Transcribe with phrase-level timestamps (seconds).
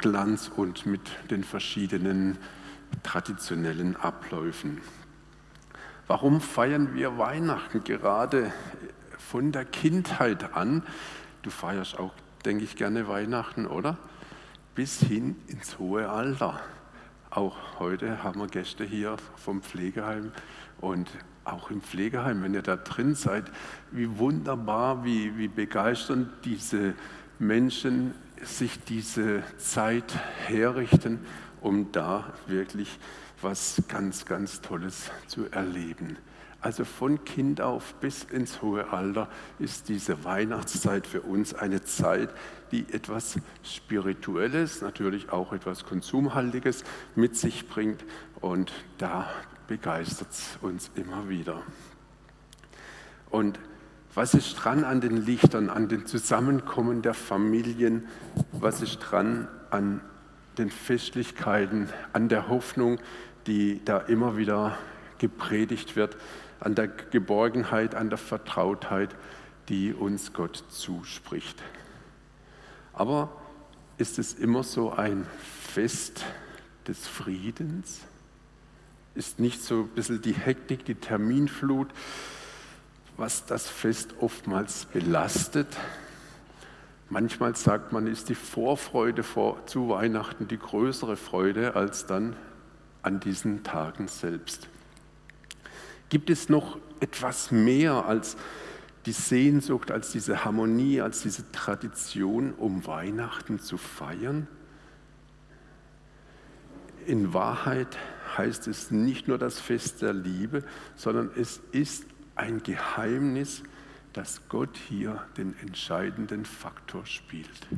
[0.00, 2.38] Glanz und mit den verschiedenen
[3.02, 4.80] traditionellen Abläufen.
[6.06, 8.52] Warum feiern wir Weihnachten gerade
[9.18, 10.82] von der Kindheit an?
[11.42, 12.12] Du feierst auch,
[12.44, 13.98] denke ich, gerne Weihnachten, oder?
[14.74, 16.60] Bis hin ins hohe Alter.
[17.28, 20.32] Auch heute haben wir Gäste hier vom Pflegeheim
[20.80, 21.10] und
[21.44, 23.44] auch im Pflegeheim, wenn ihr da drin seid,
[23.90, 26.94] wie wunderbar, wie, wie begeisternd diese
[27.38, 30.14] Menschen sich diese Zeit
[30.46, 31.24] herrichten,
[31.60, 32.98] um da wirklich
[33.42, 36.16] was ganz, ganz Tolles zu erleben.
[36.62, 42.28] Also von Kind auf bis ins hohe Alter ist diese Weihnachtszeit für uns eine Zeit,
[42.70, 46.84] die etwas Spirituelles, natürlich auch etwas Konsumhaltiges
[47.14, 48.04] mit sich bringt
[48.40, 49.26] und da
[49.68, 51.62] begeistert es uns immer wieder.
[53.30, 53.58] Und
[54.14, 58.08] was ist dran an den Lichtern, an den Zusammenkommen der Familien?
[58.52, 60.00] Was ist dran an
[60.58, 62.98] den Festlichkeiten, an der Hoffnung,
[63.46, 64.76] die da immer wieder
[65.18, 66.16] gepredigt wird,
[66.60, 69.14] an der Geborgenheit, an der Vertrautheit,
[69.68, 71.62] die uns Gott zuspricht.
[72.92, 73.30] Aber
[73.98, 75.26] ist es immer so ein
[75.72, 76.24] Fest
[76.86, 78.00] des Friedens?
[79.14, 81.88] Ist nicht so ein bisschen die Hektik, die Terminflut,
[83.20, 85.68] was das Fest oftmals belastet?
[87.10, 92.34] Manchmal sagt man, ist die Vorfreude vor, zu Weihnachten die größere Freude als dann
[93.02, 94.68] an diesen Tagen selbst.
[96.08, 98.36] Gibt es noch etwas mehr als
[99.06, 104.48] die Sehnsucht, als diese Harmonie, als diese Tradition, um Weihnachten zu feiern?
[107.06, 107.98] In Wahrheit
[108.38, 110.64] heißt es nicht nur das Fest der Liebe,
[110.96, 112.04] sondern es ist
[112.40, 113.62] ein Geheimnis,
[114.12, 117.68] dass Gott hier den entscheidenden Faktor spielt.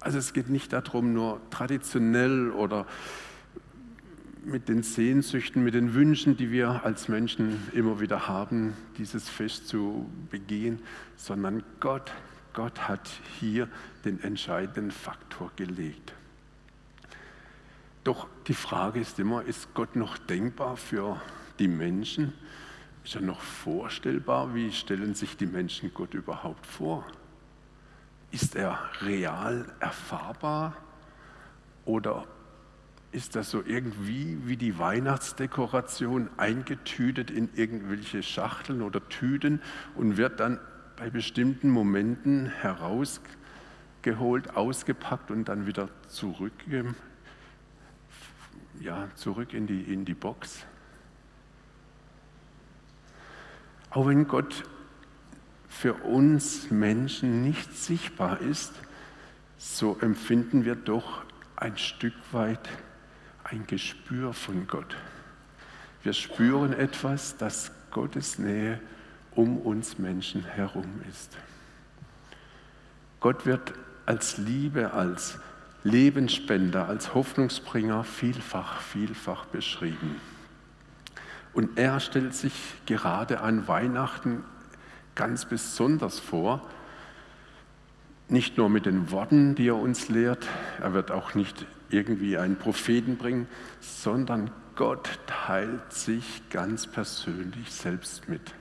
[0.00, 2.86] Also es geht nicht darum, nur traditionell oder
[4.44, 9.68] mit den Sehnsüchten, mit den Wünschen, die wir als Menschen immer wieder haben, dieses Fest
[9.68, 10.80] zu begehen,
[11.16, 12.10] sondern Gott,
[12.54, 13.68] Gott hat hier
[14.04, 16.14] den entscheidenden Faktor gelegt.
[18.02, 21.20] Doch die Frage ist immer, ist Gott noch denkbar für
[21.58, 22.32] die Menschen?
[23.04, 24.54] Ist er noch vorstellbar?
[24.54, 27.06] Wie stellen sich die Menschen Gott überhaupt vor?
[28.30, 30.76] Ist er real erfahrbar?
[31.84, 32.26] Oder
[33.12, 39.60] ist das so irgendwie wie die Weihnachtsdekoration eingetütet in irgendwelche Schachteln oder Tüten
[39.96, 40.60] und wird dann
[40.96, 46.52] bei bestimmten Momenten herausgeholt, ausgepackt und dann wieder zurück,
[48.78, 50.64] ja, zurück in, die, in die Box?
[53.90, 54.64] Auch wenn Gott
[55.68, 58.72] für uns Menschen nicht sichtbar ist,
[59.58, 61.22] so empfinden wir doch
[61.56, 62.68] ein Stück weit
[63.44, 64.96] ein Gespür von Gott.
[66.02, 68.80] Wir spüren etwas, dass Gottes Nähe
[69.34, 71.36] um uns Menschen herum ist.
[73.18, 73.74] Gott wird
[74.06, 75.38] als Liebe, als
[75.82, 80.20] Lebensspender, als Hoffnungsbringer vielfach, vielfach beschrieben.
[81.52, 82.52] Und er stellt sich
[82.86, 84.44] gerade an Weihnachten
[85.14, 86.66] ganz besonders vor,
[88.28, 90.46] nicht nur mit den Worten, die er uns lehrt,
[90.80, 93.48] er wird auch nicht irgendwie einen Propheten bringen,
[93.80, 98.54] sondern Gott teilt sich ganz persönlich selbst mit.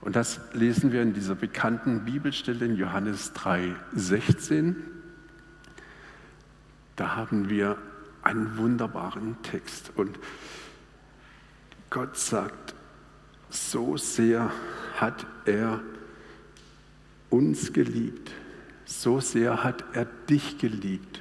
[0.00, 4.76] Und das lesen wir in dieser bekannten Bibelstelle in Johannes 3, 16.
[6.96, 7.76] Da haben wir
[8.22, 9.92] einen wunderbaren Text.
[9.94, 10.18] Und
[11.92, 12.74] Gott sagt,
[13.50, 14.50] so sehr
[14.96, 15.82] hat er
[17.28, 18.32] uns geliebt,
[18.86, 21.20] so sehr hat er dich geliebt.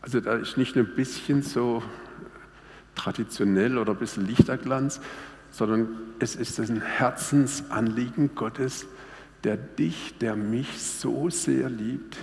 [0.00, 1.80] Also da ist nicht nur ein bisschen so
[2.96, 5.00] traditionell oder ein bisschen Lichterglanz,
[5.52, 8.86] sondern es ist ein Herzensanliegen Gottes,
[9.44, 12.16] der dich, der mich so sehr liebt,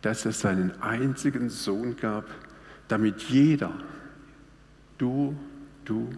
[0.00, 2.24] dass er seinen einzigen Sohn gab,
[2.88, 3.74] damit jeder,
[4.96, 5.36] du,
[5.84, 6.08] du,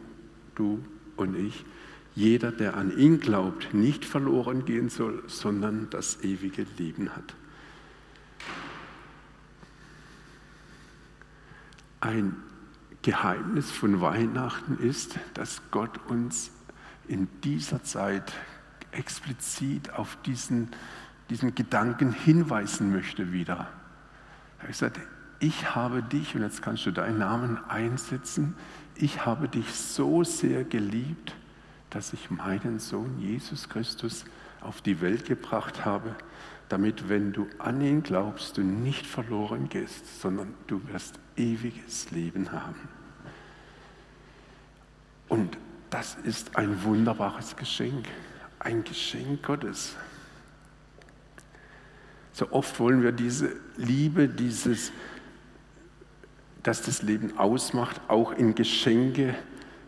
[0.58, 0.84] du
[1.16, 1.64] und ich,
[2.14, 7.34] jeder, der an ihn glaubt, nicht verloren gehen soll, sondern das ewige Leben hat.
[12.00, 12.37] Ein
[13.02, 16.50] Geheimnis von Weihnachten ist, dass Gott uns
[17.06, 18.32] in dieser Zeit
[18.90, 20.70] explizit auf diesen,
[21.31, 23.69] diesen Gedanken hinweisen möchte wieder.
[24.58, 25.00] Er hat gesagt,
[25.40, 28.56] ich habe dich, und jetzt kannst du deinen Namen einsetzen,
[28.94, 31.35] ich habe dich so sehr geliebt,
[31.90, 34.25] dass ich meinen Sohn Jesus Christus
[34.61, 36.14] auf die Welt gebracht habe,
[36.69, 42.52] damit, wenn du an ihn glaubst, du nicht verloren gehst, sondern du wirst ewiges Leben
[42.52, 42.88] haben.
[45.29, 45.56] Und
[45.91, 48.06] das ist ein wunderbares Geschenk,
[48.58, 49.96] ein Geschenk Gottes.
[52.32, 54.93] So oft wollen wir diese Liebe, dieses,
[56.62, 59.34] das das Leben ausmacht, auch in Geschenke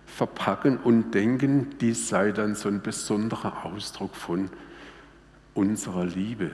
[0.06, 4.50] verpacken und denken, dies sei dann so ein besonderer Ausdruck von
[5.54, 6.50] unserer Liebe.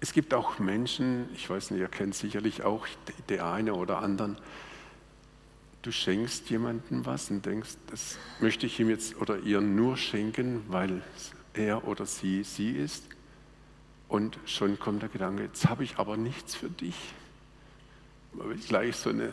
[0.00, 2.86] Es gibt auch Menschen, ich weiß nicht, ihr kennt sicherlich auch
[3.28, 4.38] der eine oder anderen,
[5.82, 10.62] du schenkst jemandem was und denkst, das möchte ich ihm jetzt oder ihr nur schenken,
[10.68, 11.02] weil
[11.54, 13.04] er oder sie sie ist.
[14.08, 16.96] Und schon kommt der Gedanke, jetzt habe ich aber nichts für dich.
[18.32, 19.32] Man will gleich so eine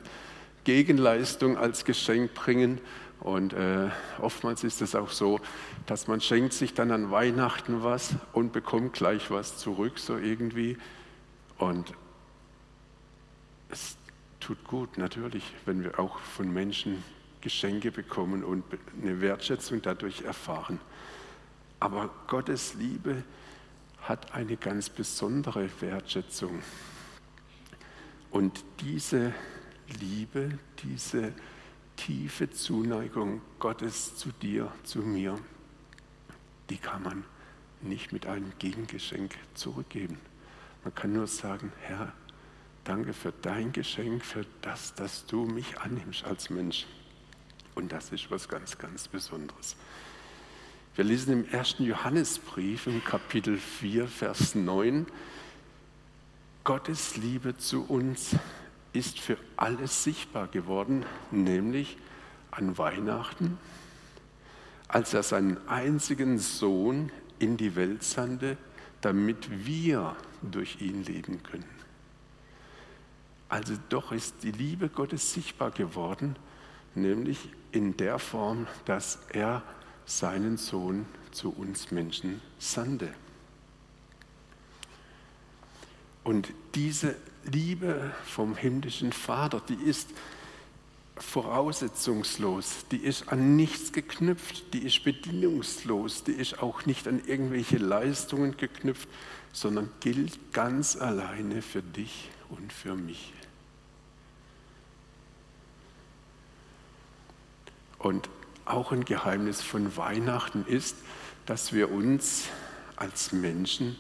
[0.64, 2.80] Gegenleistung als Geschenk bringen.
[3.20, 3.90] Und äh,
[4.20, 5.40] oftmals ist es auch so,
[5.86, 10.78] dass man schenkt sich dann an Weihnachten was und bekommt gleich was zurück, so irgendwie.
[11.58, 11.94] Und
[13.70, 13.98] es
[14.40, 17.04] tut gut, natürlich, wenn wir auch von Menschen
[17.42, 18.64] Geschenke bekommen und
[19.02, 20.80] eine Wertschätzung dadurch erfahren.
[21.80, 23.24] Aber Gottes Liebe
[24.02, 26.62] hat eine ganz besondere Wertschätzung.
[28.32, 29.34] Und diese
[30.00, 31.34] Liebe, diese
[31.96, 35.40] tiefe Zuneigung Gottes zu dir, zu mir,
[36.70, 37.24] die kann man
[37.82, 40.18] nicht mit einem Gegengeschenk zurückgeben.
[40.84, 42.14] Man kann nur sagen, Herr,
[42.84, 46.86] danke für dein Geschenk, für das, dass du mich annimmst als Mensch.
[47.76, 49.76] Und das ist was ganz, ganz Besonderes.
[50.96, 55.06] Wir lesen im ersten Johannesbrief im Kapitel 4, Vers 9,
[56.68, 58.36] Gottes Liebe zu uns
[58.92, 61.96] ist für alles sichtbar geworden, nämlich
[62.52, 63.58] an Weihnachten,
[64.90, 67.10] als er seinen einzigen Sohn
[67.40, 68.58] in die Welt sandte,
[69.00, 71.64] damit wir durch ihn leben können.
[73.48, 76.36] Also doch ist die Liebe Gottes sichtbar geworden,
[76.96, 79.64] nämlich in der Form, dass er
[80.06, 83.14] seinen Sohn zu uns Menschen sandte.
[86.28, 87.16] Und diese
[87.46, 90.10] Liebe vom himmlischen Vater, die ist
[91.16, 97.78] voraussetzungslos, die ist an nichts geknüpft, die ist bedingungslos, die ist auch nicht an irgendwelche
[97.78, 99.08] Leistungen geknüpft,
[99.54, 103.32] sondern gilt ganz alleine für dich und für mich.
[108.00, 108.28] Und
[108.66, 110.98] auch ein Geheimnis von Weihnachten ist,
[111.46, 112.50] dass wir uns
[112.98, 113.98] als Menschen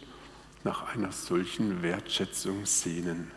[0.67, 3.31] nach einer solchen Wertschätzung sehnen,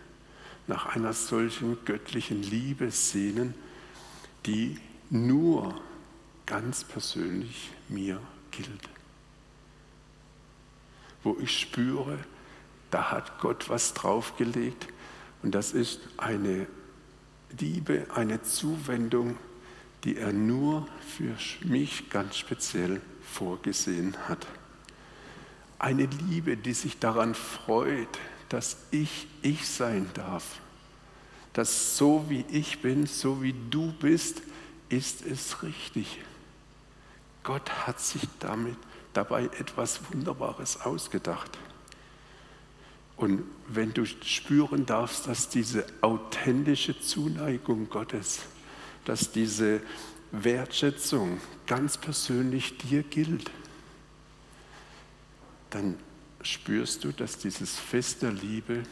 [0.67, 3.55] nach einer solchen göttlichen Liebe sehnen,
[4.47, 4.81] die
[5.11, 5.81] nur
[6.45, 8.89] ganz persönlich mir gilt.
[11.23, 12.19] Wo ich spüre,
[12.91, 14.89] da hat Gott was draufgelegt
[15.45, 16.67] und das ist eine
[17.61, 19.37] Liebe, eine Zuwendung,
[20.03, 24.49] die er nur für mich ganz speziell vorgesehen hat.
[25.81, 28.07] Eine Liebe, die sich daran freut,
[28.51, 30.61] dass ich ich sein darf.
[31.55, 34.43] Dass so wie ich bin, so wie du bist,
[34.91, 36.19] ist es richtig.
[37.43, 38.77] Gott hat sich damit
[39.15, 41.51] dabei etwas Wunderbares ausgedacht.
[43.17, 48.41] Und wenn du spüren darfst, dass diese authentische Zuneigung Gottes,
[49.07, 49.81] dass diese
[50.31, 53.51] Wertschätzung ganz persönlich dir gilt,
[55.71, 55.99] dann
[56.43, 58.83] spürst du, dass dieses Fest der Liebe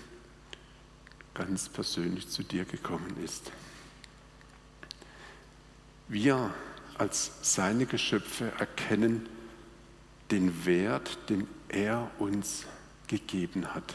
[1.35, 3.53] ganz persönlich zu dir gekommen ist.
[6.09, 6.53] Wir
[6.97, 9.29] als seine Geschöpfe erkennen
[10.31, 12.65] den Wert, den er uns
[13.07, 13.95] gegeben hat.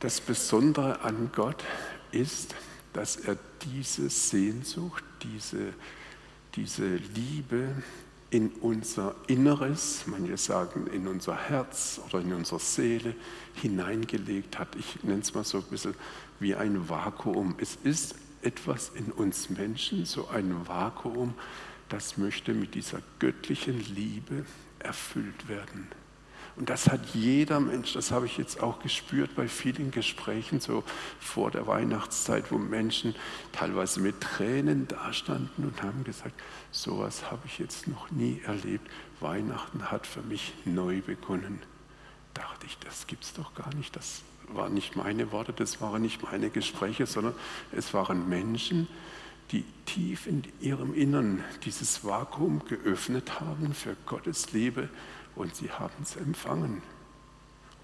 [0.00, 1.62] Das Besondere an Gott
[2.10, 2.56] ist,
[2.92, 5.72] dass er diese Sehnsucht, diese
[6.54, 7.74] diese Liebe
[8.30, 13.14] in unser Inneres, manche sagen in unser Herz oder in unsere Seele
[13.54, 14.74] hineingelegt hat.
[14.76, 15.94] Ich nenne es mal so ein bisschen
[16.40, 17.54] wie ein Vakuum.
[17.58, 21.34] Es ist etwas in uns Menschen, so ein Vakuum,
[21.88, 24.46] das möchte mit dieser göttlichen Liebe
[24.78, 25.88] erfüllt werden.
[26.56, 30.84] Und das hat jeder Mensch, das habe ich jetzt auch gespürt bei vielen Gesprächen so
[31.18, 33.14] vor der Weihnachtszeit, wo Menschen
[33.52, 36.34] teilweise mit Tränen dastanden und haben gesagt,
[36.70, 38.90] sowas habe ich jetzt noch nie erlebt.
[39.20, 41.60] Weihnachten hat für mich neu begonnen.
[42.34, 43.96] Dachte ich, das gibt es doch gar nicht.
[43.96, 47.34] Das waren nicht meine Worte, das waren nicht meine Gespräche, sondern
[47.72, 48.88] es waren Menschen,
[49.52, 54.88] die tief in ihrem Innern dieses Vakuum geöffnet haben für Gottes Liebe
[55.34, 56.82] und sie haben es empfangen.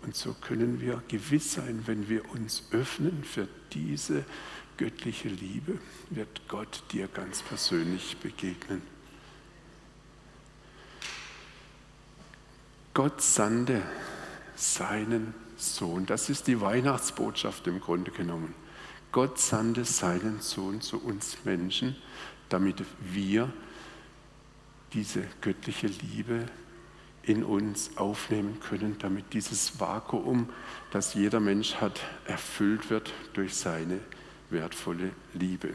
[0.02, 4.24] Und so können wir gewiss sein, wenn wir uns öffnen für diese
[4.76, 5.78] göttliche Liebe,
[6.10, 8.82] wird Gott dir ganz persönlich begegnen.
[12.94, 13.82] Gott sandte
[14.54, 16.06] seinen Sohn.
[16.06, 18.54] Das ist die Weihnachtsbotschaft im Grunde genommen.
[19.12, 21.96] Gott sandte seinen Sohn zu uns Menschen,
[22.48, 23.52] damit wir
[24.92, 26.46] diese göttliche Liebe
[27.22, 30.48] in uns aufnehmen können, damit dieses Vakuum,
[30.90, 34.00] das jeder Mensch hat, erfüllt wird durch seine
[34.50, 35.74] wertvolle Liebe.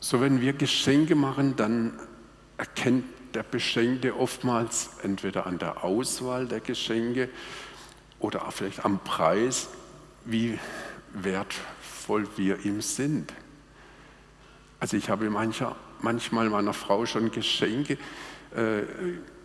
[0.00, 1.98] So, wenn wir Geschenke machen, dann
[2.58, 3.04] erkennt
[3.34, 7.28] der Beschenkte oftmals entweder an der Auswahl der Geschenke
[8.18, 9.68] oder vielleicht am Preis,
[10.24, 10.58] wie
[11.12, 13.32] wertvoll wir ihm sind.
[14.80, 15.76] Also ich habe mancher,
[16.06, 17.98] manchmal meiner Frau schon Geschenke
[18.54, 18.82] äh,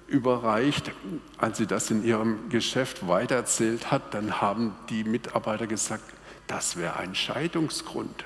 [0.08, 0.92] überreicht.
[1.38, 6.04] Als sie das in ihrem Geschäft weitererzählt hat, dann haben die Mitarbeiter gesagt,
[6.46, 8.26] das wäre ein Scheidungsgrund.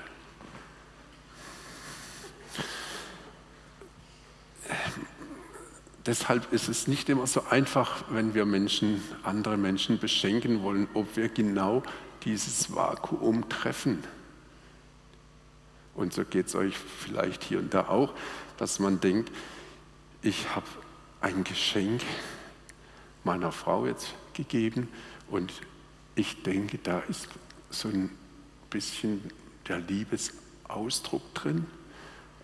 [6.04, 11.16] Deshalb ist es nicht immer so einfach, wenn wir Menschen, andere Menschen beschenken wollen, ob
[11.16, 11.82] wir genau
[12.24, 14.04] dieses Vakuum treffen.
[15.96, 18.12] Und so geht es euch vielleicht hier und da auch,
[18.58, 19.32] dass man denkt,
[20.22, 20.66] ich habe
[21.20, 22.02] ein Geschenk
[23.24, 24.88] meiner Frau jetzt gegeben
[25.30, 25.52] und
[26.14, 27.28] ich denke, da ist
[27.70, 28.10] so ein
[28.70, 29.22] bisschen
[29.68, 31.66] der Liebesausdruck drin.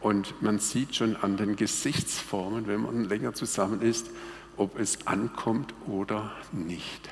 [0.00, 4.10] Und man sieht schon an den Gesichtsformen, wenn man länger zusammen ist,
[4.56, 7.08] ob es ankommt oder nicht.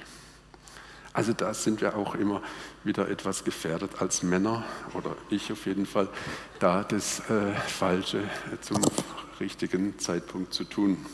[1.13, 2.41] Also da sind wir auch immer
[2.85, 4.65] wieder etwas gefährdet als Männer,
[4.95, 6.09] oder ich auf jeden Fall,
[6.61, 8.23] da das äh, Falsche
[8.61, 8.81] zum
[9.41, 11.05] richtigen Zeitpunkt zu tun.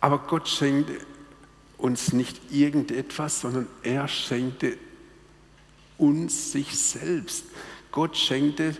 [0.00, 0.98] Aber Gott schenkte
[1.76, 4.78] uns nicht irgendetwas, sondern er schenkte
[5.98, 7.44] uns sich selbst.
[7.90, 8.76] Gott schenkte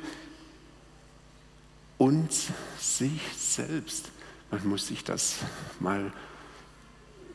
[1.99, 4.11] uns sich selbst.
[4.51, 5.37] Man muss sich das
[5.79, 6.13] mal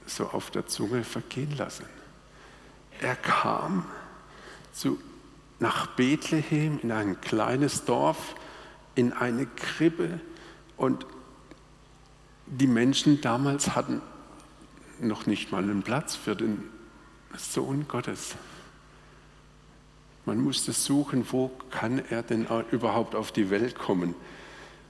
[0.07, 1.85] so auf der Zunge vergehen lassen.
[3.01, 3.85] Er kam
[4.73, 4.99] zu,
[5.59, 8.35] nach Bethlehem in ein kleines Dorf,
[8.95, 10.19] in eine Krippe
[10.75, 11.05] und
[12.47, 14.01] die Menschen damals hatten
[14.99, 16.63] noch nicht mal einen Platz für den
[17.37, 18.35] Sohn Gottes.
[20.25, 24.15] Man musste suchen, wo kann er denn überhaupt auf die Welt kommen.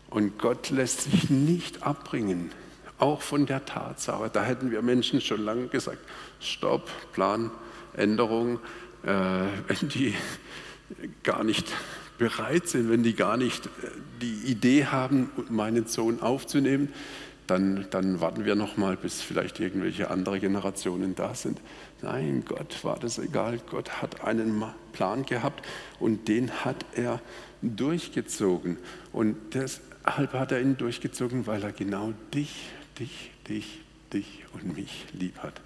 [0.09, 2.51] Und Gott lässt sich nicht abbringen,
[2.99, 4.29] auch von der Tatsache.
[4.31, 5.99] Da hätten wir Menschen schon lange gesagt,
[6.39, 8.59] Stopp, Planänderung,
[9.03, 9.09] äh,
[9.67, 10.15] wenn die
[11.23, 11.67] gar nicht
[12.17, 13.69] bereit sind, wenn die gar nicht äh,
[14.21, 16.89] die Idee haben, meinen Sohn aufzunehmen,
[17.47, 21.59] dann, dann warten wir noch mal, bis vielleicht irgendwelche andere Generationen da sind.
[22.01, 23.59] Nein, Gott war das egal.
[23.69, 25.65] Gott hat einen Plan gehabt
[25.99, 27.21] und den hat er
[27.61, 28.77] durchgezogen.
[29.13, 33.79] Und deshalb hat er ihn durchgezogen, weil er genau dich, dich, dich,
[34.13, 35.61] dich und mich lieb hat.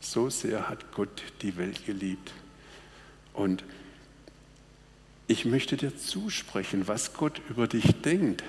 [0.00, 2.32] So sehr hat Gott die Welt geliebt.
[3.32, 3.64] Und
[5.26, 8.42] ich möchte dir zusprechen, was Gott über dich denkt.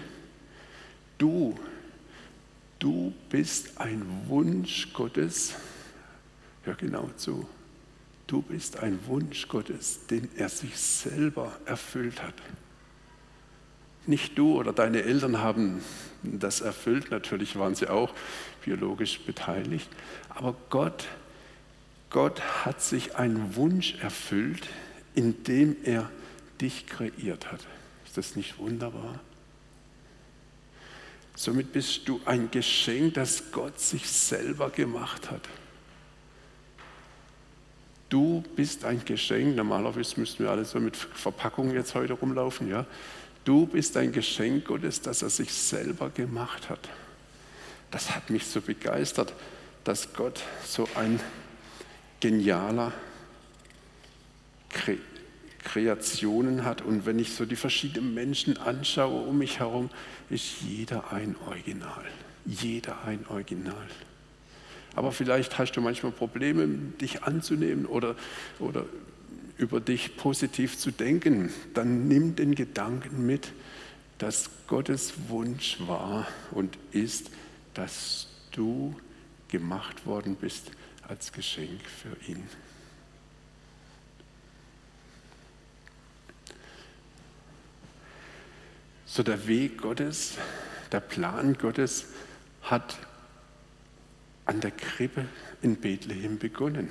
[1.18, 1.58] Du
[2.82, 5.54] Du bist ein Wunsch Gottes.
[6.63, 7.48] Hör genau zu.
[8.25, 12.34] Du bist ein Wunsch Gottes, den er sich selber erfüllt hat.
[14.05, 15.84] Nicht du oder deine Eltern haben
[16.24, 18.13] das erfüllt, natürlich waren sie auch
[18.63, 19.89] biologisch beteiligt,
[20.29, 21.08] aber Gott,
[22.10, 24.67] Gott hat sich einen Wunsch erfüllt,
[25.15, 26.10] indem er
[26.60, 27.62] dich kreiert hat.
[28.05, 29.20] Ist das nicht wunderbar?
[31.36, 35.48] Somit bist du ein Geschenk, das Gott sich selber gemacht hat.
[38.10, 39.55] Du bist ein Geschenk.
[39.55, 42.86] Normalerweise müssten wir alle so mit Verpackungen jetzt heute rumlaufen, ja.
[43.43, 46.89] Du bist ein Geschenk Gottes, das er sich selber gemacht hat.
[47.89, 49.33] Das hat mich so begeistert,
[49.83, 51.19] dass Gott so ein
[52.19, 52.93] genialer
[55.63, 56.81] Kreationen hat.
[56.81, 59.89] Und wenn ich so die verschiedenen Menschen anschaue um mich herum,
[60.29, 62.05] ist jeder ein Original.
[62.45, 63.88] Jeder ein Original.
[64.95, 66.67] Aber vielleicht hast du manchmal Probleme,
[67.00, 68.15] dich anzunehmen oder,
[68.60, 68.86] oder
[69.62, 71.53] über dich positiv zu denken.
[71.75, 73.53] Dann nimm den Gedanken mit,
[74.18, 77.30] dass Gottes Wunsch war und ist,
[77.75, 78.96] dass du
[79.50, 80.72] gemacht worden bist
[81.08, 82.44] als Geschenk für ihn.
[89.06, 90.38] So der Weg Gottes,
[90.91, 92.06] der Plan Gottes
[92.63, 92.98] hat
[94.46, 95.25] an der Krippe
[95.62, 96.89] in Bethlehem begonnen.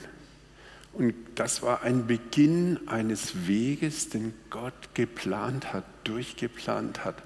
[0.92, 7.22] Und das war ein Beginn eines Weges, den Gott geplant hat, durchgeplant hat.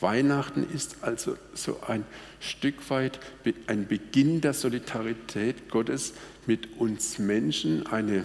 [0.00, 2.04] Weihnachten ist also so ein
[2.40, 3.18] Stück weit
[3.66, 6.12] ein Beginn der Solidarität Gottes
[6.46, 8.24] mit uns Menschen, eine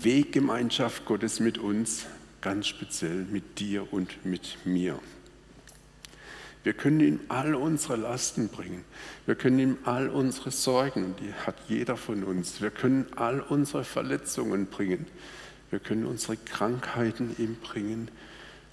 [0.00, 2.06] Weggemeinschaft Gottes mit uns,
[2.40, 4.98] ganz speziell mit dir und mit mir.
[6.62, 8.84] Wir können ihm all unsere Lasten bringen.
[9.24, 12.60] Wir können ihm all unsere Sorgen, die hat jeder von uns.
[12.60, 15.06] Wir können all unsere Verletzungen bringen.
[15.70, 18.08] Wir können unsere Krankheiten ihm bringen.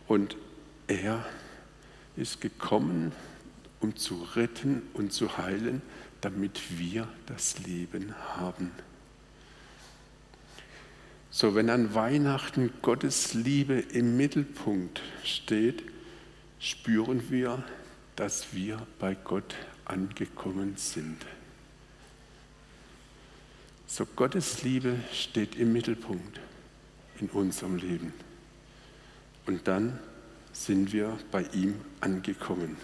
[0.08, 0.36] Und
[0.88, 1.26] er
[2.18, 3.14] ist gekommen,
[3.80, 5.82] um zu retten und zu heilen,
[6.22, 8.72] damit wir das Leben haben.
[11.30, 15.84] So, wenn an Weihnachten Gottes Liebe im Mittelpunkt steht,
[16.60, 17.64] spüren wir,
[18.16, 21.26] dass wir bei Gott angekommen sind.
[23.86, 26.40] So Gottes Liebe steht im Mittelpunkt
[27.20, 28.14] in unserem Leben.
[29.46, 30.00] Und dann
[30.52, 32.76] sind wir bei ihm angekommen.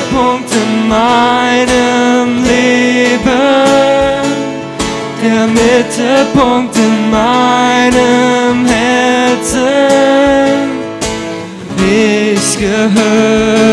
[0.09, 3.21] Mittelpunkt in meinem Leben,
[5.23, 9.59] der Mittelpunkt in meinem Herzen.
[11.81, 13.67] Ich gehöre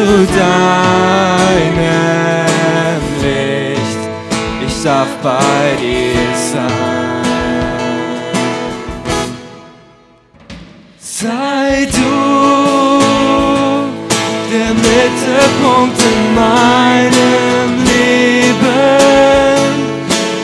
[0.00, 1.84] zu deinem
[3.20, 4.02] Licht.
[4.66, 6.10] Ich darf bei dir
[10.98, 12.12] Sei du
[14.50, 18.56] der Mittelpunkt in meinem Leben,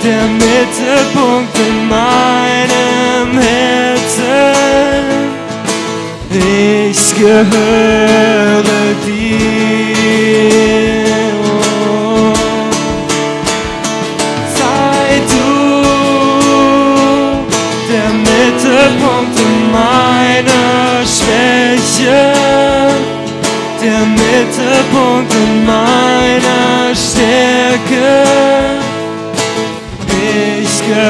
[0.05, 4.57] der Mittelpunkt in meinem Herzen.
[6.31, 8.96] Ich gehöre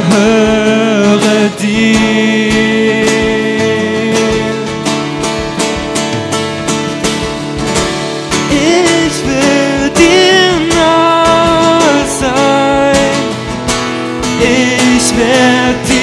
[0.08, 1.96] gehöre dir.
[8.50, 11.80] Ich will dir nah
[12.20, 12.96] sein.
[14.40, 15.95] Ich werde dir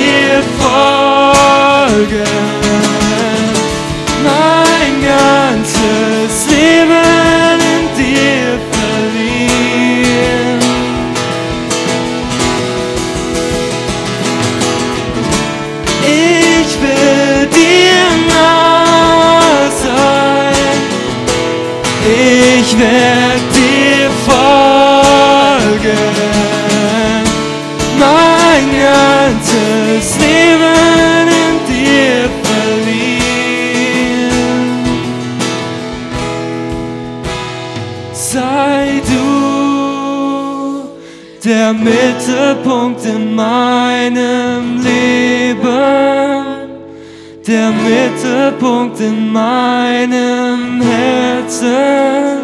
[48.74, 52.40] Mittelpunkt in meinem Herzen.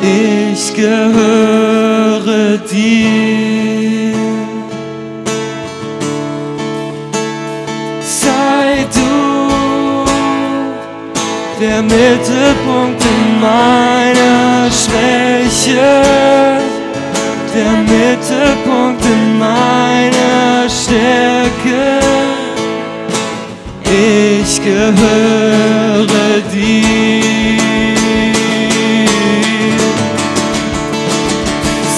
[0.00, 4.14] Ich gehöre dir.
[8.02, 10.04] Sei du
[11.60, 16.02] der Mittelpunkt in meiner Schwäche,
[17.54, 22.41] der Mittelpunkt in meiner Stärke.
[24.44, 26.06] Ich gehöre
[26.52, 26.82] dir.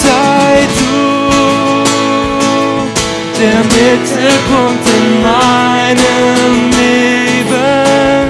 [0.03, 0.95] Sei du
[3.41, 8.29] der Mittelpunkt in meinem Leben,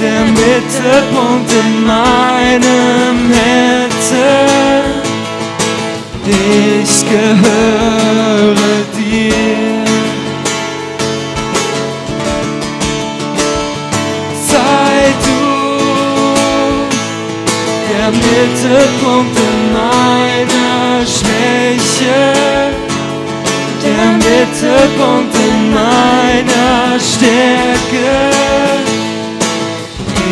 [0.00, 4.50] der Mittelpunkt in meinem Herzen.
[6.26, 8.89] Ich gehöre dir.
[18.40, 22.32] Mittelpunkt in meiner Schwäche,
[23.84, 28.30] der Mittelpunkt in meiner Stärke.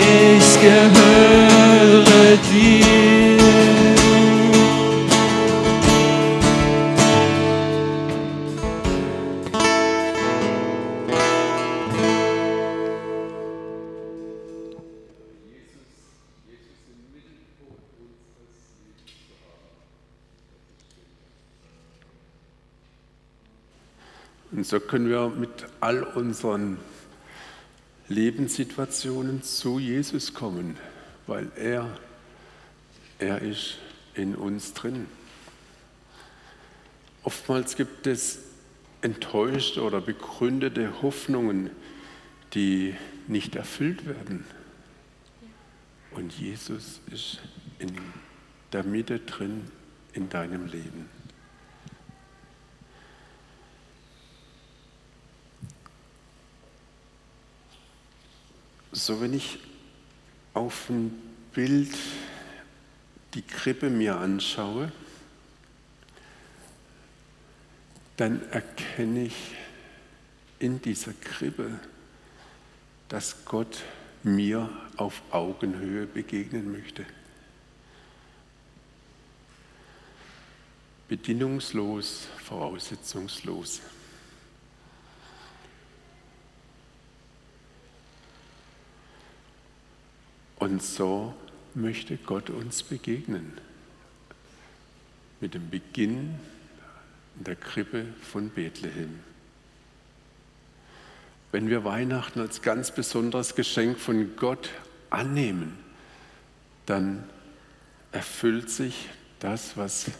[0.00, 1.37] Ich gehöre
[24.58, 26.78] Und so können wir mit all unseren
[28.08, 30.76] Lebenssituationen zu Jesus kommen,
[31.28, 31.96] weil er,
[33.20, 33.78] er ist
[34.14, 35.06] in uns drin.
[37.22, 38.40] Oftmals gibt es
[39.00, 41.70] enttäuschte oder begründete Hoffnungen,
[42.52, 42.96] die
[43.28, 44.44] nicht erfüllt werden.
[46.10, 47.38] Und Jesus ist
[47.78, 47.96] in
[48.72, 49.70] der Mitte drin
[50.14, 51.17] in deinem Leben.
[58.98, 59.60] So, wenn ich
[60.54, 61.12] auf ein
[61.52, 61.96] Bild
[63.32, 64.90] die Krippe mir anschaue,
[68.16, 69.36] dann erkenne ich
[70.58, 71.78] in dieser Krippe,
[73.08, 73.84] dass Gott
[74.24, 77.06] mir auf Augenhöhe begegnen möchte.
[81.06, 83.80] Bedingungslos, voraussetzungslos.
[90.68, 91.34] Und so
[91.74, 93.54] möchte Gott uns begegnen.
[95.40, 96.38] Mit dem Beginn
[97.38, 99.20] in der Krippe von Bethlehem.
[101.52, 104.68] Wenn wir Weihnachten als ganz besonderes Geschenk von Gott
[105.08, 105.78] annehmen,
[106.84, 107.24] dann
[108.12, 110.10] erfüllt sich das, was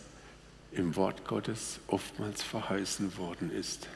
[0.72, 3.86] im Wort Gottes oftmals verheißen worden ist.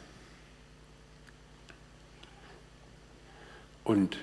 [3.85, 4.19] Und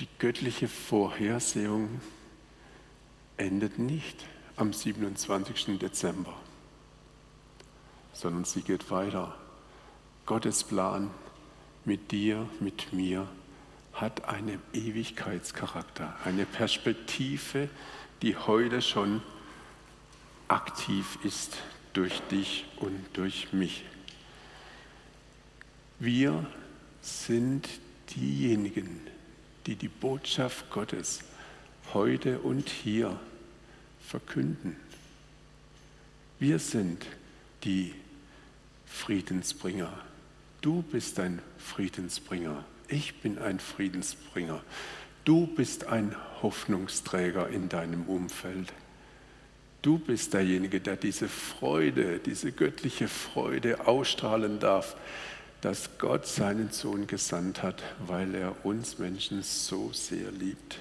[0.00, 2.00] die göttliche Vorhersehung
[3.36, 4.24] endet nicht
[4.56, 5.78] am 27.
[5.78, 6.34] Dezember,
[8.12, 9.34] sondern sie geht weiter.
[10.26, 11.10] Gottes Plan
[11.84, 13.28] mit dir, mit mir
[13.92, 17.68] hat einen Ewigkeitscharakter, eine Perspektive,
[18.22, 19.22] die heute schon
[20.48, 21.56] aktiv ist
[21.92, 23.84] durch dich und durch mich.
[25.98, 26.46] Wir
[27.00, 27.68] sind
[28.14, 29.00] diejenigen,
[29.68, 31.20] die die Botschaft Gottes
[31.92, 33.20] heute und hier
[34.00, 34.76] verkünden.
[36.38, 37.04] Wir sind
[37.64, 37.92] die
[38.86, 39.92] Friedensbringer.
[40.62, 42.64] Du bist ein Friedensbringer.
[42.88, 44.62] Ich bin ein Friedensbringer.
[45.26, 48.72] Du bist ein Hoffnungsträger in deinem Umfeld.
[49.82, 54.96] Du bist derjenige, der diese Freude, diese göttliche Freude ausstrahlen darf,
[55.60, 60.78] dass Gott seinen Sohn gesandt hat, weil er uns Menschen so sehr liebt.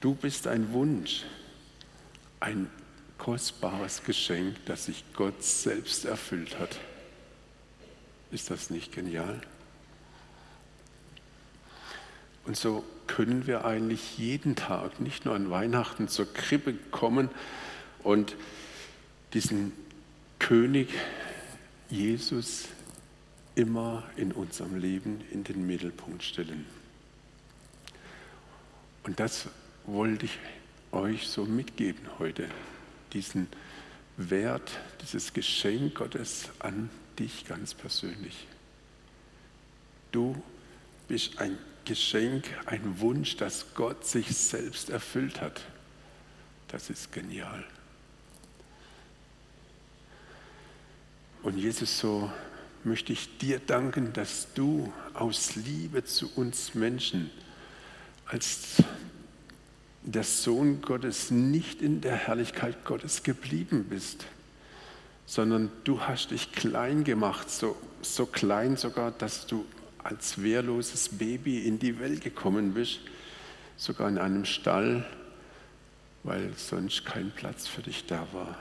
[0.00, 1.24] Du bist ein Wunsch,
[2.38, 2.70] ein
[3.18, 6.78] kostbares Geschenk, das sich Gott selbst erfüllt hat.
[8.30, 9.40] Ist das nicht genial?
[12.46, 17.28] Und so können wir eigentlich jeden Tag, nicht nur an Weihnachten, zur Krippe kommen
[18.02, 18.36] und
[19.34, 19.72] diesen
[20.38, 20.88] König
[21.90, 22.68] Jesus
[23.60, 26.64] immer in unserem Leben in den Mittelpunkt stellen.
[29.02, 29.48] Und das
[29.84, 30.38] wollte ich
[30.92, 32.48] euch so mitgeben heute,
[33.12, 33.48] diesen
[34.16, 38.46] Wert, dieses Geschenk Gottes an dich ganz persönlich.
[40.10, 40.42] Du
[41.06, 45.60] bist ein Geschenk, ein Wunsch, das Gott sich selbst erfüllt hat.
[46.68, 47.62] Das ist genial.
[51.42, 52.30] Und Jesus, so
[52.84, 57.30] möchte ich dir danken, dass du aus Liebe zu uns Menschen
[58.26, 58.82] als
[60.02, 64.24] der Sohn Gottes nicht in der Herrlichkeit Gottes geblieben bist,
[65.26, 69.66] sondern du hast dich klein gemacht, so, so klein sogar, dass du
[70.02, 73.00] als wehrloses Baby in die Welt gekommen bist,
[73.76, 75.06] sogar in einem Stall,
[76.22, 78.56] weil sonst kein Platz für dich da war.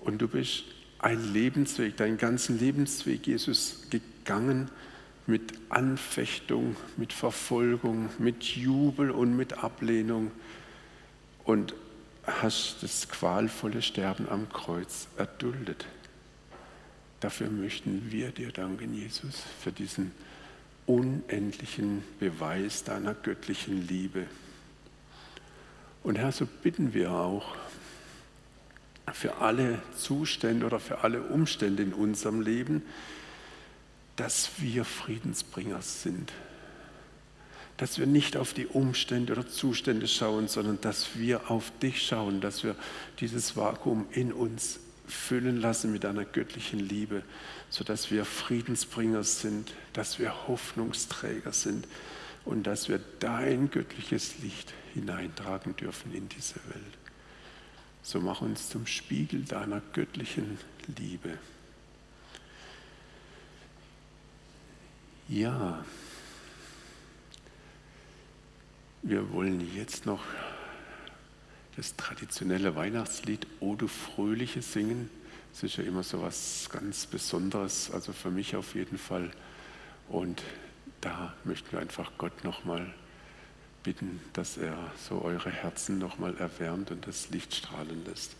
[0.00, 0.64] Und du bist
[0.98, 4.70] ein Lebensweg, deinen ganzen Lebensweg, Jesus, gegangen
[5.26, 10.30] mit Anfechtung, mit Verfolgung, mit Jubel und mit Ablehnung
[11.44, 11.74] und
[12.24, 15.86] hast das qualvolle Sterben am Kreuz erduldet.
[17.20, 20.12] Dafür möchten wir dir danken, Jesus, für diesen
[20.86, 24.26] unendlichen Beweis deiner göttlichen Liebe.
[26.02, 27.54] Und Herr, so bitten wir auch
[29.12, 32.82] für alle Zustände oder für alle Umstände in unserem Leben,
[34.16, 36.32] dass wir Friedensbringer sind.
[37.76, 42.40] Dass wir nicht auf die Umstände oder Zustände schauen, sondern dass wir auf dich schauen,
[42.40, 42.74] dass wir
[43.20, 47.22] dieses Vakuum in uns füllen lassen mit einer göttlichen Liebe,
[47.70, 51.86] sodass wir Friedensbringer sind, dass wir Hoffnungsträger sind
[52.44, 56.97] und dass wir dein göttliches Licht hineintragen dürfen in diese Welt.
[58.08, 60.56] So mach uns zum Spiegel deiner göttlichen
[60.96, 61.36] Liebe.
[65.28, 65.84] Ja,
[69.02, 70.22] wir wollen jetzt noch
[71.76, 75.10] das traditionelle Weihnachtslied O du Fröhliche singen.
[75.52, 79.30] Das ist ja immer so was ganz Besonderes, also für mich auf jeden Fall.
[80.08, 80.42] Und
[81.02, 82.94] da möchten wir einfach Gott nochmal
[83.88, 84.76] bitten, dass er
[85.08, 88.36] so eure Herzen nochmal erwärmt und das Licht strahlen lässt.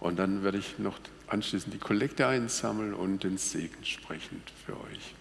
[0.00, 5.14] Und dann werde ich noch anschließend die Kollekte einsammeln und den Segen sprechen für euch.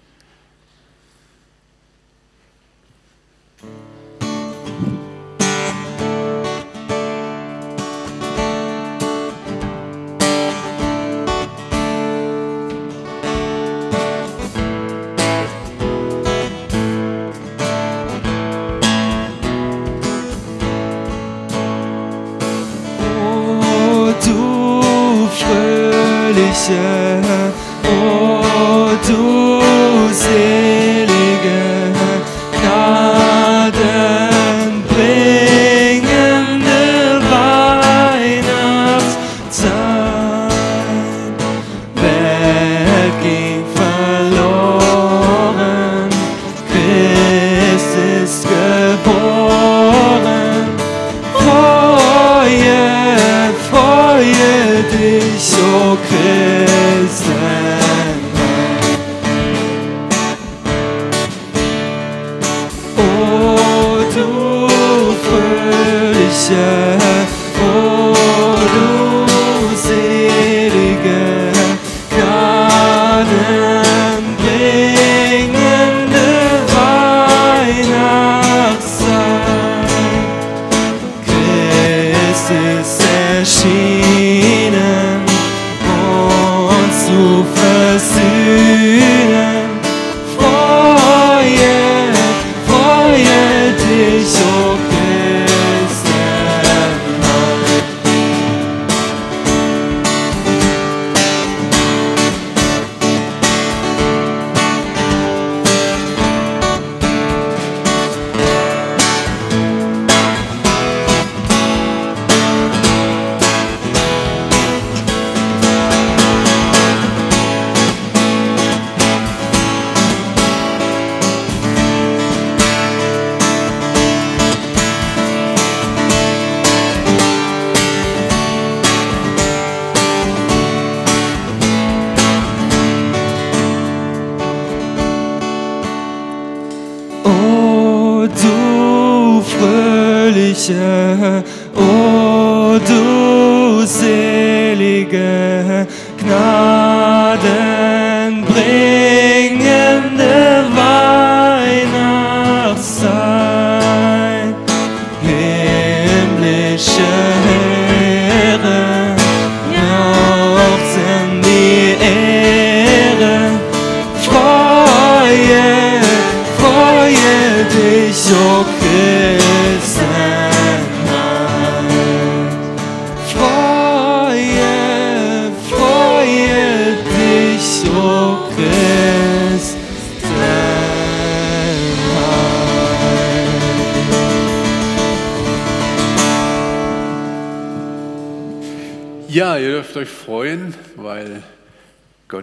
[140.67, 141.06] Fröhliche,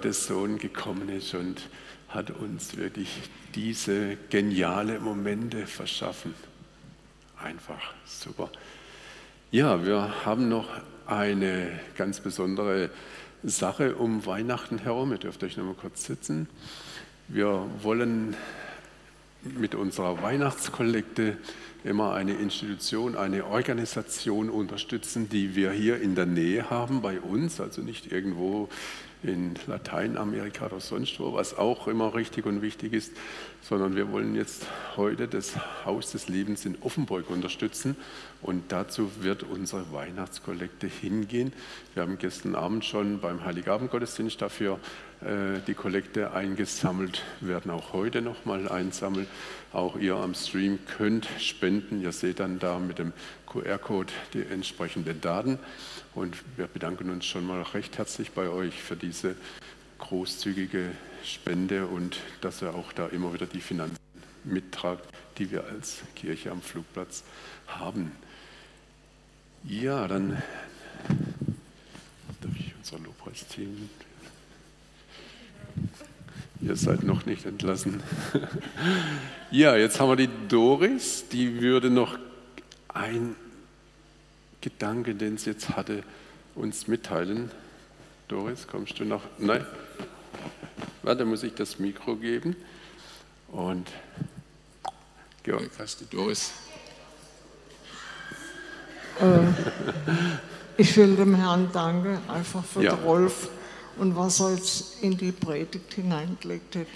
[0.04, 1.62] Gottes Sohn gekommen ist und
[2.10, 3.08] hat uns wirklich
[3.54, 6.34] diese geniale Momente verschaffen.
[7.42, 8.50] Einfach super.
[9.50, 10.68] Ja, wir haben noch
[11.06, 12.90] eine ganz besondere
[13.44, 15.10] Sache um Weihnachten herum.
[15.12, 16.50] Ihr dürft euch noch mal kurz sitzen.
[17.28, 18.36] Wir wollen
[19.58, 21.38] mit unserer Weihnachtskollekte
[21.82, 27.58] immer eine Institution, eine Organisation unterstützen, die wir hier in der Nähe haben bei uns,
[27.58, 28.68] also nicht irgendwo
[29.24, 33.12] in Lateinamerika oder sonst wo, was auch immer richtig und wichtig ist,
[33.62, 37.96] sondern wir wollen jetzt heute das Haus des Lebens in Offenburg unterstützen
[38.42, 41.52] und dazu wird unsere Weihnachtskollekte hingehen.
[41.94, 44.78] Wir haben gestern Abend schon beim Heiligabendgottesdienst dafür
[45.24, 49.26] äh, die Kollekte eingesammelt, werden auch heute nochmal einsammeln.
[49.72, 52.02] Auch ihr am Stream könnt spenden.
[52.02, 53.12] Ihr seht dann da mit dem
[53.46, 55.58] QR-Code die entsprechenden Daten.
[56.14, 59.34] Und wir bedanken uns schon mal recht herzlich bei euch für diese
[59.98, 60.92] großzügige
[61.24, 63.96] Spende und dass ihr auch da immer wieder die Finanzen
[64.44, 65.04] mittragt,
[65.38, 67.24] die wir als Kirche am Flugplatz
[67.66, 68.12] haben.
[69.64, 70.42] Ja, dann
[72.40, 73.88] darf ich unser Lobpreisteam.
[76.60, 78.02] Ihr seid noch nicht entlassen.
[79.50, 82.18] ja, jetzt haben wir die Doris, die würde noch
[82.88, 83.34] ein
[84.64, 86.02] Gedanke, den sie jetzt hatte,
[86.54, 87.50] uns mitteilen.
[88.28, 89.20] Doris, kommst du noch?
[89.36, 89.62] Nein?
[91.02, 92.56] Warte, muss ich das Mikro geben.
[93.48, 93.90] Und
[95.42, 96.50] Georg, hast du Doris?
[99.20, 99.40] Äh,
[100.78, 102.96] ich will dem Herrn danken, einfach für Ja.
[102.96, 103.50] den Rolf
[103.98, 106.86] und was er jetzt in die Predigt hineingelegt hat.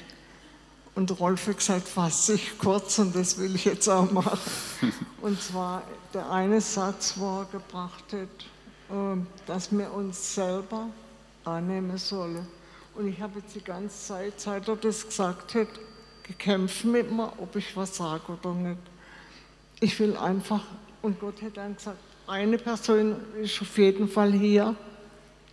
[0.94, 4.38] Und Rolf hat gesagt, fass sich kurz und das will ich jetzt auch machen.
[5.20, 5.82] Und zwar
[6.14, 8.20] der eine Satz, wo er gebracht hat,
[8.90, 10.88] äh, dass wir uns selber
[11.44, 12.46] annehmen sollen.
[12.94, 15.68] Und ich habe jetzt die ganze Zeit, seit er das gesagt hat,
[16.22, 18.78] gekämpft mit mir, ob ich was sage oder nicht.
[19.80, 20.62] Ich will einfach,
[21.02, 24.74] und Gott hat dann gesagt, eine Person ist auf jeden Fall hier,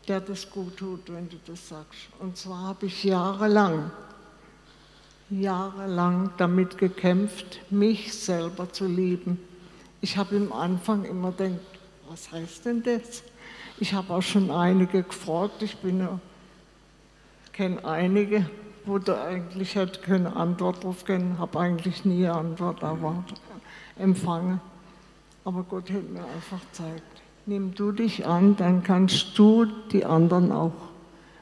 [0.07, 2.09] der das gut tut, wenn du das sagst.
[2.19, 3.91] Und zwar habe ich jahrelang,
[5.29, 9.39] jahrelang damit gekämpft, mich selber zu lieben.
[10.05, 11.59] Ich habe am Anfang immer gedacht,
[12.07, 13.23] was heißt denn das?
[13.79, 16.07] Ich habe auch schon einige gefragt, ich bin
[17.53, 18.47] kenne einige,
[18.85, 23.41] wo da eigentlich hätte keine Antwort drauf geben, habe eigentlich nie eine Antwort erwartet,
[23.97, 24.61] empfangen.
[25.43, 30.51] Aber Gott hat mir einfach gezeigt, nimm du dich an, dann kannst du die anderen
[30.51, 30.91] auch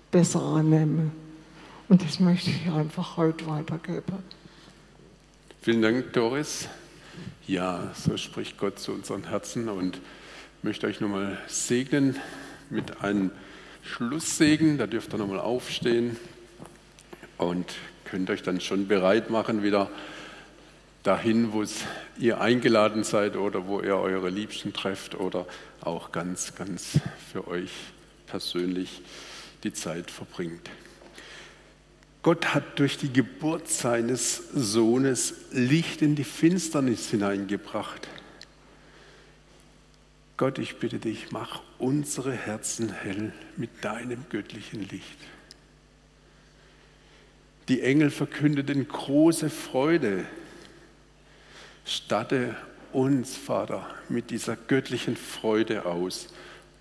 [0.10, 1.12] besser annehmen.
[1.90, 4.24] Und das möchte ich einfach heute weitergeben.
[5.62, 6.70] Vielen Dank, Doris.
[7.48, 10.00] Ja, so spricht Gott zu unseren Herzen und
[10.62, 12.18] möchte euch nochmal segnen
[12.70, 13.32] mit einem
[13.84, 14.78] Schlusssegen.
[14.78, 16.18] Da dürft ihr nochmal aufstehen
[17.38, 17.74] und
[18.06, 19.90] könnt euch dann schon bereit machen, wieder
[21.04, 21.66] dahin, wo
[22.18, 25.46] ihr eingeladen seid oder wo ihr eure Liebsten trefft oder
[25.82, 27.00] auch ganz, ganz
[27.32, 27.72] für euch
[28.28, 29.02] persönlich
[29.64, 30.70] die Zeit verbringt.
[32.24, 38.08] Gott hat durch die Geburt seines Sohnes Licht in die Finsternis hineingebracht.
[40.38, 45.18] Gott, ich bitte dich, mach unsere Herzen hell mit deinem göttlichen Licht.
[47.68, 50.26] Die Engel verkündeten große Freude.
[51.86, 52.56] Statte
[52.94, 56.30] uns, Vater, mit dieser göttlichen Freude aus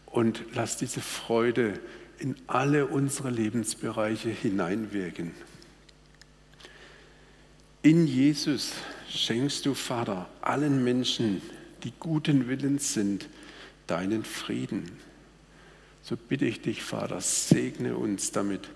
[0.06, 1.80] und lass diese Freude
[2.22, 5.32] in alle unsere Lebensbereiche hineinwirken.
[7.82, 8.74] In Jesus
[9.08, 11.42] schenkst du, Vater, allen Menschen,
[11.82, 13.28] die guten Willens sind,
[13.88, 14.92] deinen Frieden.
[16.02, 18.70] So bitte ich dich, Vater, segne uns damit,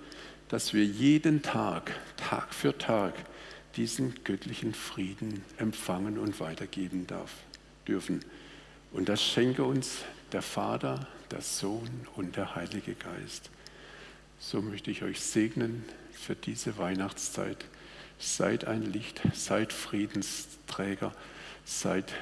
[0.49, 3.15] dass wir jeden Tag, Tag für Tag,
[3.77, 7.33] diesen göttlichen Frieden empfangen und weitergeben darf.
[7.87, 8.25] dürfen.
[8.91, 9.99] Und das schenke uns
[10.33, 13.51] der Vater, der Sohn und der Heilige Geist.
[14.39, 17.65] So möchte ich euch segnen für diese Weihnachtszeit.
[18.19, 21.15] Seid ein Licht, seid Friedensträger,
[21.65, 22.13] seid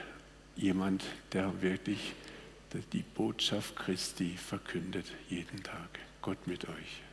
[0.57, 2.15] jemand, der wirklich
[2.93, 5.99] die Botschaft Christi verkündet jeden Tag.
[6.23, 7.04] Gott mit euch.